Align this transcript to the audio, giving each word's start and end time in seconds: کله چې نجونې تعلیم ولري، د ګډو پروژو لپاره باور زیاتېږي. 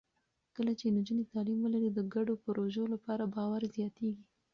کله 0.55 0.71
چې 0.79 0.93
نجونې 0.97 1.23
تعلیم 1.31 1.59
ولري، 1.61 1.89
د 1.93 1.99
ګډو 2.13 2.33
پروژو 2.43 2.83
لپاره 2.93 3.23
باور 3.35 3.61
زیاتېږي. 3.75 4.25